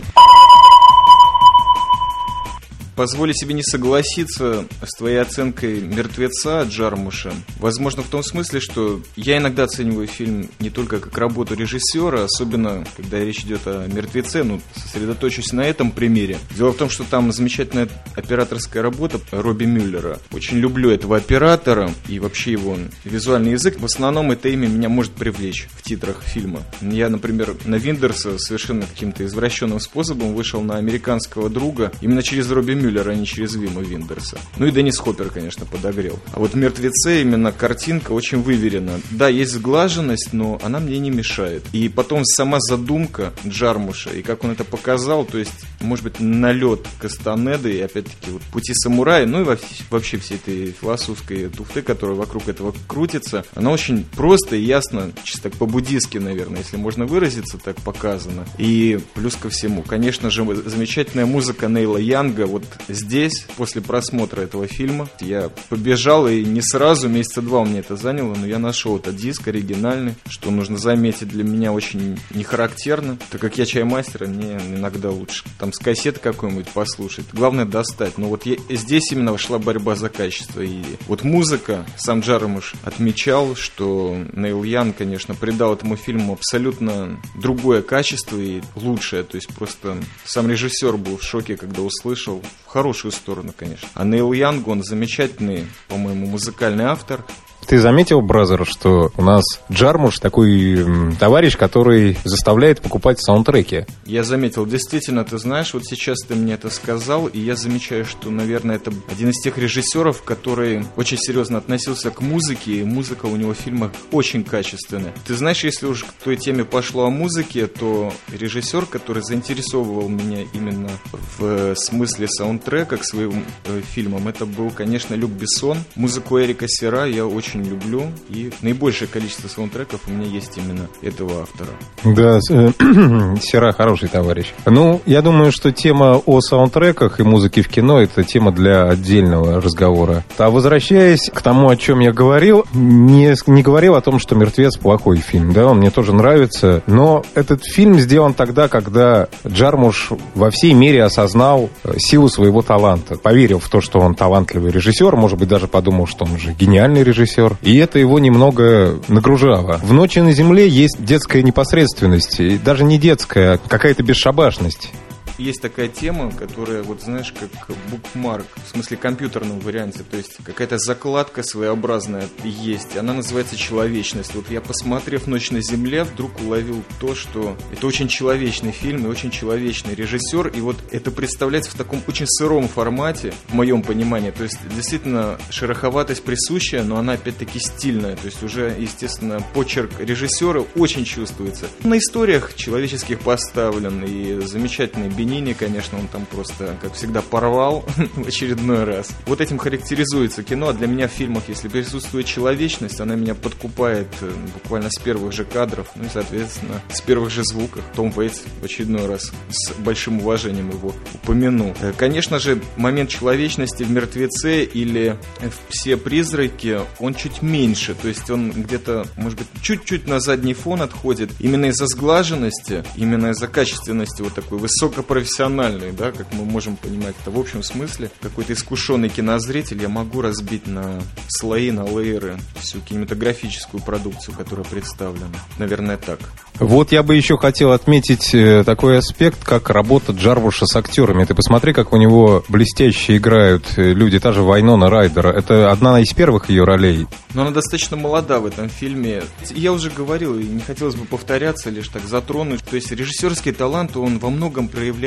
Позволю 2.96 3.34
себе 3.34 3.56
не 3.56 3.64
согласиться 3.64 4.66
с 4.84 4.96
твоей 4.96 5.18
оценкой 5.18 5.82
«Мертвеца» 5.82 6.62
Джармуша. 6.62 7.34
Возможно, 7.60 8.04
в 8.04 8.08
том 8.08 8.24
смысле, 8.24 8.60
что 8.60 9.02
я 9.16 9.38
иногда 9.38 9.64
оцениваю 9.64 10.06
фильм 10.06 10.48
не 10.60 10.70
только 10.70 11.00
как 11.00 11.18
работу 11.18 11.56
режиссера, 11.56 12.24
особенно 12.24 12.86
когда 12.96 13.20
речь 13.20 13.40
идет 13.40 13.62
о 13.66 13.88
«Мертвеце», 13.88 14.44
ну, 14.44 14.62
сосредоточусь 14.76 15.54
на 15.54 15.62
этом 15.62 15.90
примере. 15.90 16.38
Дело 16.56 16.72
в 16.72 16.78
том, 16.78 16.90
что 16.92 17.04
там 17.04 17.32
замечательная 17.32 17.90
операторская 18.16 18.84
работа 18.84 19.20
Робби 19.32 19.66
Мюллера. 19.66 20.20
Очень 20.32 20.58
люблю 20.58 20.92
этого 20.92 21.18
оператора 21.18 21.90
и 22.08 22.20
вообще 22.20 22.52
его 22.52 22.78
визуальный 23.06 23.54
язык. 23.54 23.80
В 23.80 23.86
основном 23.86 24.32
это 24.32 24.50
имя 24.50 24.68
меня 24.68 24.90
может 24.90 25.14
привлечь 25.14 25.68
в 25.72 25.82
титрах 25.82 26.22
фильма. 26.22 26.62
Я, 26.82 27.10
например, 27.10 27.56
на 27.66 27.76
Виндерса 27.76 28.38
совершенно 28.38 28.86
каким-то 28.86 29.26
извращенным 29.26 29.80
способом 29.80 30.36
вышел 30.36 30.62
на 30.62 30.78
американского 30.78 31.50
друга 31.50 31.92
именно 32.02 32.22
через 32.22 32.52
Робби 32.52 32.83
Мюллера, 32.84 33.12
а 33.12 33.16
не 33.16 33.26
через 33.26 33.56
Вима 33.56 33.82
Виндерса. 33.82 34.38
Ну 34.58 34.68
и 34.68 34.72
Деннис 34.72 34.98
Хоппер, 34.98 35.30
конечно, 35.30 35.66
подогрел. 35.66 36.20
А 36.34 36.40
вот 36.40 36.54
«Мертвеце» 36.54 37.22
именно 37.22 37.52
картинка 37.52 38.12
очень 38.12 38.42
выверена. 38.42 39.00
Да, 39.12 39.30
есть 39.30 39.52
сглаженность, 39.54 40.34
но 40.34 40.60
она 40.62 40.80
мне 40.80 41.00
не 41.00 41.10
мешает. 41.10 41.64
И 41.72 41.88
потом 41.88 42.26
сама 42.26 42.60
задумка 42.60 43.34
Джармуша, 43.48 44.10
и 44.12 44.22
как 44.22 44.44
он 44.44 44.52
это 44.52 44.64
показал, 44.64 45.26
то 45.26 45.38
есть, 45.38 45.54
может 45.80 46.04
быть, 46.04 46.20
налет 46.20 46.86
Кастанеды, 47.00 47.74
и 47.74 47.80
опять-таки 47.82 48.32
вот 48.32 48.42
пути 48.44 48.74
самурая, 48.74 49.26
ну 49.26 49.42
и 49.42 49.58
вообще 49.90 50.18
всей 50.18 50.36
этой 50.36 50.72
философской 50.72 51.48
туфты, 51.50 51.82
которая 51.82 52.18
вокруг 52.18 52.48
этого 52.48 52.74
крутится, 52.88 53.46
она 53.56 53.72
очень 53.72 54.04
просто 54.16 54.56
и 54.56 54.64
ясно, 54.64 55.12
чисто 55.24 55.50
по-буддистски, 55.50 56.18
наверное, 56.18 56.60
если 56.60 56.78
можно 56.78 57.06
выразиться, 57.06 57.58
так 57.58 57.78
показано. 57.78 58.46
И 58.58 59.00
плюс 59.14 59.36
ко 59.36 59.50
всему, 59.50 59.84
конечно 59.84 60.30
же, 60.30 60.44
замечательная 60.66 61.26
музыка 61.26 61.68
Нейла 61.68 61.98
Янга, 61.98 62.46
вот 62.46 62.64
здесь, 62.88 63.46
после 63.58 63.82
просмотра 63.82 64.42
этого 64.42 64.68
фильма, 64.68 65.10
я 65.20 65.50
побежал 65.70 66.28
и 66.28 66.44
не 66.44 66.62
сразу, 66.62 67.10
месяца 67.10 67.42
два 67.42 67.64
меня 67.64 67.80
это 67.80 67.96
заняло, 67.96 68.36
но 68.36 68.46
я 68.46 68.60
нашел 68.60 68.98
этот 68.98 69.16
диск 69.16 69.48
оригинальный, 69.48 70.16
что 70.28 70.52
нужно 70.52 70.78
заметить 70.78 71.30
для 71.30 71.44
меня 71.44 71.72
очень 71.72 72.20
не 72.32 72.44
характерно, 72.44 73.18
так 73.30 73.42
как 73.42 73.58
я 73.58 73.66
чаймастер, 73.66 74.28
мне 74.28 74.60
иногда 74.68 75.10
лучше 75.10 75.44
там 75.60 75.74
с 75.74 75.78
кассеты 75.78 76.20
какой-нибудь 76.20 76.68
послушать. 76.70 77.26
Главное 77.34 77.66
достать. 77.66 78.18
Но 78.18 78.28
вот 78.28 78.46
я, 78.46 78.58
здесь 78.70 79.12
именно 79.12 79.32
вошла 79.32 79.60
борьба 79.60 79.96
за 79.96 80.10
качество. 80.10 80.62
И 80.62 80.82
вот 81.08 81.24
музыка, 81.24 81.86
сам 81.98 82.22
Джармуш 82.22 82.74
отмечал, 82.84 83.56
что 83.56 84.18
Нейл 84.34 84.64
Янг, 84.64 84.94
конечно, 84.94 85.36
придал 85.36 85.74
этому 85.74 85.96
фильму 85.96 86.34
абсолютно 86.34 87.20
другое 87.36 87.82
качество 87.82 88.38
и 88.38 88.62
лучшее. 88.76 89.24
То 89.24 89.36
есть 89.36 89.54
просто 89.54 89.98
сам 90.26 90.50
режиссер 90.50 90.98
был 90.98 91.18
в 91.18 91.24
шоке, 91.24 91.58
когда 91.58 91.82
услышал 91.82 92.42
хорошую 92.74 93.12
сторону, 93.12 93.54
конечно. 93.56 93.88
А 93.94 94.04
Нейл 94.04 94.34
Янг, 94.34 94.68
он 94.68 94.84
замечательный, 94.84 95.68
по-моему, 95.90 96.26
музыкальный 96.26 96.86
автор. 96.86 97.24
Ты 97.68 97.80
заметил, 97.80 98.22
brother, 98.22 98.66
что 98.66 99.12
у 99.18 99.22
нас 99.22 99.44
Джармуш 99.72 100.20
такой 100.20 100.86
товарищ, 101.20 101.58
который 101.58 102.18
заставляет 102.24 102.82
покупать 102.82 103.22
саундтреки? 103.22 103.86
Я 104.06 104.24
заметил, 104.24 104.66
действительно, 104.66 105.24
ты 105.24 105.38
знаешь, 105.38 105.74
вот 105.74 105.86
сейчас 105.86 106.20
ты 106.28 106.36
мне 106.36 106.54
это 106.54 106.70
сказал, 106.70 107.28
и 107.28 107.40
я 107.40 107.56
замечаю, 107.56 108.06
что, 108.06 108.30
наверное, 108.30 108.76
это 108.76 108.92
один 109.10 109.30
из 109.30 109.42
тех 109.42 109.58
режиссеров, 109.58 110.24
который 110.24 110.86
очень 110.96 111.18
серьезно 111.18 111.58
относился 111.58 112.12
к 112.12 112.22
музыке, 112.22 112.80
и 112.80 112.84
музыка 112.84 113.26
у 113.26 113.36
него 113.36 113.54
в 113.54 113.58
фильмах 113.58 113.92
очень 114.12 114.44
качественная. 114.44 115.14
Ты 115.26 115.36
знаешь, 115.36 115.64
если 115.64 115.86
уж 115.86 116.04
к 116.04 116.12
той 116.24 116.38
теме 116.38 116.66
пошло 116.66 117.06
о 117.06 117.10
музыке, 117.10 117.68
то 117.68 118.12
режиссер, 118.32 118.86
который 118.86 119.24
заинтересовывал 119.24 120.10
меня 120.10 120.46
именно 120.54 120.90
в 121.38 121.76
смысле 121.76 122.28
саундтрека 122.28 122.98
к 122.98 123.06
своим 123.06 123.44
э, 123.66 123.82
фильмам, 123.82 124.28
это 124.28 124.46
был, 124.46 124.70
конечно, 124.70 125.16
Люк 125.16 125.32
Бессон. 125.32 125.78
Музыку 125.96 126.40
Эрика 126.40 126.66
Сера 126.68 127.06
я 127.06 127.26
очень 127.26 127.53
очень 127.54 127.70
люблю, 127.70 128.04
и 128.30 128.50
наибольшее 128.62 129.08
количество 129.08 129.48
саундтреков 129.48 130.02
у 130.08 130.12
меня 130.12 130.26
есть 130.26 130.58
именно 130.58 130.88
этого 131.02 131.42
автора. 131.42 131.70
Да, 132.04 132.40
э, 132.50 133.36
Сера 133.42 133.72
хороший 133.72 134.10
товарищ. 134.10 134.48
Ну, 134.66 135.02
я 135.06 135.22
думаю, 135.22 135.52
что 135.52 135.72
тема 135.72 136.22
о 136.26 136.42
саундтреках 136.42 137.20
и 137.20 137.24
музыке 137.24 137.62
в 137.62 137.68
кино– 137.68 138.02
это 138.02 138.24
тема 138.24 138.52
для 138.52 138.84
отдельного 138.84 139.62
разговора. 139.62 140.24
А 140.38 140.50
возвращаясь 140.50 141.30
к 141.34 141.42
тому, 141.42 141.70
о 141.70 141.78
чем 141.78 142.00
я 142.00 142.12
говорил, 142.12 142.66
не, 142.74 143.36
не 143.48 143.62
говорил 143.64 143.96
о 143.96 144.02
том, 144.02 144.20
что 144.20 144.36
«Мертвец» 144.36 144.78
плохой 144.78 145.18
фильм, 145.18 145.54
да, 145.54 145.68
он 145.68 145.78
мне 145.78 145.92
тоже 145.92 146.14
нравится, 146.14 146.82
но 146.88 147.24
этот 147.36 147.64
фильм 147.64 148.00
сделан 148.00 148.34
тогда, 148.34 148.68
когда 148.68 149.28
Джармуш 149.48 150.12
во 150.36 150.50
всей 150.50 150.74
мере 150.74 151.04
осознал 151.04 151.70
э, 151.84 151.94
силу 151.98 152.30
своего 152.30 152.62
таланта, 152.62 153.18
поверил 153.18 153.60
в 153.60 153.70
то, 153.70 153.82
что 153.82 154.00
он 154.00 154.16
талантливый 154.16 154.72
режиссер, 154.72 155.16
может 155.16 155.38
быть, 155.38 155.50
даже 155.50 155.68
подумал, 155.68 156.08
что 156.08 156.26
он 156.26 156.40
же 156.40 156.54
гениальный 156.54 157.04
режиссер, 157.04 157.43
режиссер, 157.44 157.58
и 157.62 157.78
это 157.78 158.00
его 158.00 158.20
немного 158.20 159.00
нагружало. 159.08 159.80
В 159.84 159.94
«Ночи 159.94 160.20
на 160.20 160.34
земле» 160.34 160.68
есть 160.68 161.04
детская 161.04 161.44
непосредственность, 161.44 162.40
и 162.40 162.58
даже 162.58 162.84
не 162.84 162.98
детская, 162.98 163.54
а 163.54 163.70
какая-то 163.70 164.04
бесшабашность 164.04 164.92
есть 165.38 165.62
такая 165.62 165.88
тема, 165.88 166.32
которая, 166.32 166.84
вот 166.84 167.02
знаешь, 167.02 167.34
как 167.38 167.50
букмарк, 167.90 168.46
в 168.66 168.72
смысле 168.72 168.98
компьютерном 168.98 169.60
варианте, 169.60 170.04
то 170.10 170.18
есть 170.18 170.38
какая-то 170.44 170.78
закладка 170.78 171.44
своеобразная 171.44 172.28
есть, 172.44 172.98
она 172.98 173.14
называется 173.14 173.56
человечность. 173.56 174.36
Вот 174.36 174.50
я, 174.50 174.62
посмотрев 174.62 175.28
«Ночь 175.28 175.52
на 175.52 175.62
земле», 175.62 176.04
вдруг 176.04 176.40
уловил 176.42 176.84
то, 177.00 177.16
что 177.16 177.58
это 177.72 177.88
очень 177.88 178.08
человечный 178.08 178.72
фильм 178.72 179.06
и 179.06 179.10
очень 179.10 179.32
человечный 179.32 179.96
режиссер, 179.96 180.48
и 180.48 180.62
вот 180.62 180.78
это 180.92 181.12
представляется 181.12 181.72
в 181.72 181.76
таком 181.76 182.02
очень 182.08 182.28
сыром 182.28 182.68
формате, 182.68 183.34
в 183.48 183.54
моем 183.54 183.82
понимании, 183.82 184.32
то 184.32 184.44
есть 184.44 184.58
действительно 184.76 185.38
шероховатость 185.50 186.24
присущая, 186.24 186.84
но 186.84 186.98
она 186.98 187.14
опять-таки 187.14 187.60
стильная, 187.60 188.16
то 188.16 188.26
есть 188.26 188.44
уже, 188.44 188.76
естественно, 188.78 189.44
почерк 189.54 190.00
режиссера 190.00 190.64
очень 190.76 191.06
чувствуется. 191.06 191.68
На 191.84 191.98
историях 191.98 192.56
человеческих 192.56 193.20
поставлен, 193.20 194.04
и 194.04 194.40
замечательный 194.46 195.10
Бенини, 195.24 195.54
конечно, 195.54 195.98
он 195.98 196.10
там 196.10 196.26
просто, 196.26 196.78
как 196.82 196.96
всегда, 196.96 197.22
порвал 197.22 197.86
в 198.16 198.28
очередной 198.28 198.84
раз. 198.84 199.10
Вот 199.26 199.40
этим 199.40 199.58
характеризуется 199.58 200.44
кино, 200.44 200.68
а 200.68 200.74
для 200.74 200.86
меня 200.86 201.08
в 201.08 201.12
фильмах, 201.12 201.44
если 201.48 201.70
присутствует 201.70 202.26
человечность, 202.26 203.00
она 203.00 203.16
меня 203.16 203.34
подкупает 203.34 204.10
э, 204.20 204.30
буквально 204.54 204.90
с 204.90 205.02
первых 205.02 205.32
же 205.32 205.46
кадров, 205.46 205.88
ну 205.96 206.04
и, 206.04 206.08
соответственно, 206.12 206.82
с 206.90 207.00
первых 207.00 207.30
же 207.30 207.46
звуков. 207.46 207.86
Том 207.96 208.10
Вейтс 208.10 208.42
в 208.62 208.66
очередной 208.66 209.06
раз 209.06 209.32
с 209.50 209.72
большим 209.80 210.20
уважением 210.20 210.72
его 210.72 210.94
упомянул. 211.14 211.74
Э, 211.80 211.94
конечно 211.96 212.38
же, 212.38 212.62
момент 212.76 213.10
человечности 213.10 213.84
в 213.84 213.92
«Мертвеце» 213.92 214.66
или 214.66 215.18
в 215.40 215.72
«Псе-призраке» 215.72 216.82
он 217.00 217.14
чуть 217.14 217.42
меньше, 217.42 217.96
то 217.96 218.10
есть 218.10 218.30
он 218.30 218.52
где-то, 218.52 219.08
может 219.16 219.38
быть, 219.38 219.48
чуть-чуть 219.62 220.06
на 220.06 220.20
задний 220.20 220.54
фон 220.54 220.82
отходит, 220.82 221.32
именно 221.40 221.68
из-за 221.68 221.88
сглаженности, 221.88 222.84
именно 222.98 223.28
из-за 223.28 223.48
качественности 223.48 224.22
вот 224.22 224.34
такой 224.34 224.58
высокой 224.58 225.04
профессиональный, 225.14 225.92
да, 225.92 226.12
как 226.12 226.26
мы 226.34 226.44
можем 226.44 226.76
понимать 226.76 227.14
это 227.22 227.30
в 227.30 227.40
общем 227.40 227.62
смысле. 227.62 228.10
Какой-то 228.20 228.54
искушенный 228.54 229.10
кинозритель 229.10 229.80
я 229.80 229.88
могу 229.88 230.22
разбить 230.22 230.66
на 230.66 231.00
слои, 231.28 231.70
на 231.70 231.86
лейеры 231.86 232.38
всю 232.56 232.80
кинематографическую 232.80 233.84
продукцию, 233.84 234.36
которая 234.36 234.66
представлена. 234.66 235.28
Наверное, 235.60 235.98
так. 235.98 236.18
Вот 236.56 236.92
я 236.92 237.04
бы 237.04 237.16
еще 237.16 237.38
хотел 237.38 237.74
отметить 237.74 238.34
э, 238.34 238.64
такой 238.64 238.98
аспект, 238.98 239.44
как 239.44 239.70
работа 239.70 240.14
Джарвуша 240.14 240.66
с 240.66 240.76
актерами. 240.76 241.26
Ты 241.26 241.36
посмотри, 241.36 241.74
как 241.74 241.94
у 241.94 241.98
него 241.98 242.44
блестяще 242.48 243.18
играют 243.18 243.66
э, 243.78 243.94
люди. 243.94 244.20
Та 244.20 244.32
же 244.32 244.42
Вайнона 244.42 244.90
Райдера. 244.90 245.32
Это 245.32 245.72
одна 245.72 246.00
из 246.00 246.12
первых 246.14 246.50
ее 246.50 246.64
ролей. 246.64 247.08
Но 247.34 247.42
она 247.42 247.52
достаточно 247.52 247.98
молода 247.98 248.40
в 248.40 248.46
этом 248.46 248.70
фильме. 248.70 249.24
Я 249.52 249.74
уже 249.74 249.90
говорил, 249.90 250.40
и 250.40 250.44
не 250.44 250.60
хотелось 250.60 250.96
бы 250.96 251.06
повторяться, 251.06 251.70
лишь 251.70 251.88
так 251.88 252.04
затронуть. 252.04 252.64
То 252.64 252.76
есть 252.76 252.92
режиссерский 252.92 253.52
талант, 253.52 253.98
он 253.98 254.20
во 254.20 254.30
многом 254.30 254.68
проявляется, 254.68 255.03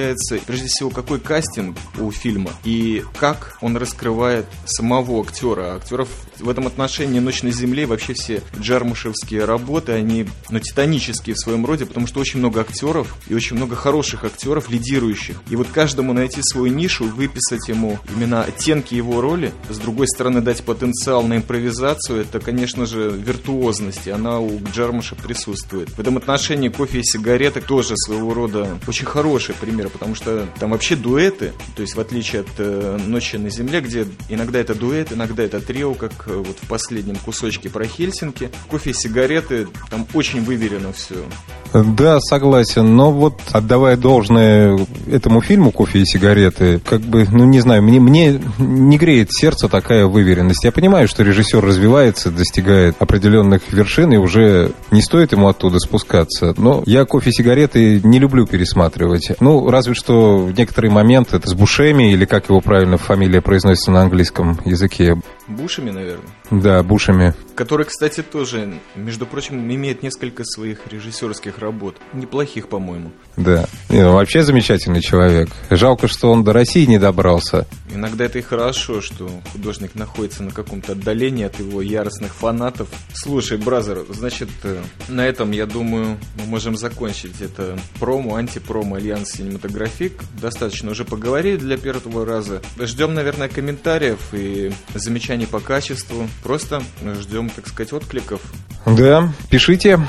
прежде 0.46 0.66
всего, 0.68 0.90
какой 0.90 1.20
кастинг 1.20 1.76
у 1.98 2.10
фильма 2.10 2.50
и 2.64 3.04
как 3.18 3.58
он 3.60 3.76
раскрывает 3.76 4.46
самого 4.64 5.22
актера. 5.22 5.76
Актеров 5.76 6.08
в 6.38 6.48
этом 6.48 6.66
отношении 6.66 7.18
«Ночь 7.18 7.42
на 7.42 7.50
земле» 7.50 7.86
вообще 7.86 8.14
все 8.14 8.42
джармушевские 8.58 9.44
работы, 9.44 9.92
они 9.92 10.26
ну, 10.50 10.58
титанические 10.60 11.34
в 11.34 11.38
своем 11.38 11.64
роде, 11.64 11.86
потому 11.86 12.06
что 12.06 12.20
очень 12.20 12.38
много 12.38 12.60
актеров 12.60 13.16
и 13.28 13.34
очень 13.34 13.56
много 13.56 13.76
хороших 13.76 14.24
актеров, 14.24 14.70
лидирующих. 14.70 15.36
И 15.50 15.56
вот 15.56 15.68
каждому 15.68 16.12
найти 16.12 16.40
свою 16.42 16.72
нишу, 16.72 17.04
выписать 17.04 17.68
ему 17.68 17.98
именно 18.14 18.42
оттенки 18.42 18.94
его 18.94 19.20
роли, 19.20 19.52
с 19.68 19.78
другой 19.78 20.08
стороны 20.08 20.40
дать 20.40 20.62
потенциал 20.62 21.22
на 21.22 21.36
импровизацию, 21.36 22.20
это, 22.20 22.40
конечно 22.40 22.86
же, 22.86 23.10
виртуозность, 23.10 24.06
и 24.06 24.10
она 24.10 24.40
у 24.40 24.60
Джармуша 24.72 25.14
присутствует. 25.14 25.90
В 25.90 26.00
этом 26.00 26.16
отношении 26.16 26.68
кофе 26.68 27.00
и 27.00 27.04
сигареты 27.04 27.60
тоже 27.60 27.94
своего 27.96 28.34
рода 28.34 28.78
очень 28.86 29.06
хороший 29.06 29.54
пример, 29.54 29.85
потому 29.88 30.14
что 30.14 30.46
там 30.58 30.70
вообще 30.70 30.96
дуэты, 30.96 31.52
то 31.74 31.82
есть 31.82 31.94
в 31.94 32.00
отличие 32.00 32.42
от 32.42 32.48
э, 32.58 32.98
«Ночи 33.06 33.36
на 33.36 33.50
земле», 33.50 33.80
где 33.80 34.06
иногда 34.28 34.58
это 34.58 34.74
дуэт, 34.74 35.12
иногда 35.12 35.42
это 35.42 35.60
трио, 35.60 35.94
как 35.94 36.12
э, 36.26 36.34
вот 36.34 36.56
в 36.60 36.68
последнем 36.68 37.16
кусочке 37.16 37.68
про 37.68 37.86
Хельсинки. 37.86 38.50
Кофе 38.68 38.92
сигареты, 38.94 39.68
там 39.90 40.06
очень 40.14 40.42
выверено 40.42 40.92
все. 40.92 41.16
Да, 41.72 42.20
согласен. 42.20 42.96
Но 42.96 43.10
вот 43.10 43.40
отдавая 43.52 43.96
должное 43.96 44.78
этому 45.10 45.40
фильму 45.40 45.70
«Кофе 45.70 46.00
и 46.00 46.06
сигареты», 46.06 46.80
как 46.80 47.00
бы, 47.00 47.26
ну 47.30 47.44
не 47.44 47.60
знаю, 47.60 47.82
мне, 47.82 48.00
мне 48.00 48.40
не 48.58 48.98
греет 48.98 49.28
сердце 49.32 49.68
такая 49.68 50.06
выверенность. 50.06 50.64
Я 50.64 50.72
понимаю, 50.72 51.08
что 51.08 51.22
режиссер 51.22 51.62
развивается, 51.64 52.30
достигает 52.30 52.96
определенных 52.98 53.72
вершин, 53.72 54.12
и 54.12 54.16
уже 54.16 54.72
не 54.90 55.02
стоит 55.02 55.32
ему 55.32 55.48
оттуда 55.48 55.78
спускаться. 55.78 56.54
Но 56.56 56.82
я 56.86 57.04
«Кофе 57.04 57.30
и 57.30 57.32
сигареты» 57.32 58.00
не 58.02 58.18
люблю 58.18 58.46
пересматривать. 58.46 59.32
Ну, 59.40 59.68
разве 59.76 59.92
что 59.92 60.38
в 60.38 60.56
некоторые 60.56 60.90
моменты 60.90 61.36
это 61.36 61.50
с 61.50 61.54
Бушеми, 61.54 62.10
или 62.10 62.24
как 62.24 62.48
его 62.48 62.62
правильно 62.62 62.96
фамилия 62.96 63.42
произносится 63.42 63.90
на 63.90 64.00
английском 64.00 64.58
языке. 64.64 65.18
Бушами, 65.48 65.90
наверное. 65.90 66.28
Да, 66.50 66.82
Бушами. 66.82 67.34
Который, 67.54 67.86
кстати, 67.86 68.22
тоже, 68.22 68.74
между 68.94 69.26
прочим, 69.26 69.58
имеет 69.72 70.02
несколько 70.02 70.44
своих 70.44 70.86
режиссерских 70.88 71.58
работ. 71.58 71.96
Неплохих, 72.12 72.68
по-моему. 72.68 73.12
Да. 73.36 73.66
Не, 73.88 74.02
ну, 74.02 74.12
вообще 74.12 74.42
замечательный 74.42 75.00
человек. 75.00 75.48
Жалко, 75.70 76.08
что 76.08 76.30
он 76.30 76.44
до 76.44 76.52
России 76.52 76.84
не 76.84 76.98
добрался. 76.98 77.66
Иногда 77.92 78.24
это 78.24 78.38
и 78.38 78.42
хорошо, 78.42 79.00
что 79.00 79.30
художник 79.52 79.94
находится 79.94 80.42
на 80.42 80.50
каком-то 80.50 80.92
отдалении 80.92 81.44
от 81.44 81.58
его 81.58 81.80
яростных 81.80 82.34
фанатов. 82.34 82.88
Слушай, 83.14 83.58
brother, 83.58 84.04
значит, 84.10 84.48
э, 84.64 84.82
на 85.08 85.26
этом, 85.26 85.52
я 85.52 85.66
думаю, 85.66 86.18
мы 86.38 86.46
можем 86.46 86.76
закончить 86.76 87.40
это 87.40 87.78
промо, 88.00 88.36
антипромо 88.36 88.96
Альянс 88.96 89.32
Синематографик. 89.32 90.22
Достаточно 90.40 90.90
уже 90.90 91.04
поговорили 91.04 91.56
для 91.56 91.76
первого 91.76 92.26
раза. 92.26 92.60
Ждем, 92.78 93.14
наверное, 93.14 93.48
комментариев 93.48 94.18
и 94.32 94.72
замечаний 94.94 95.35
по 95.44 95.60
качеству. 95.60 96.28
Просто 96.42 96.82
ждем, 97.20 97.50
так 97.50 97.68
сказать, 97.68 97.92
откликов. 97.92 98.40
Да, 98.86 99.32
пишите. 99.50 100.00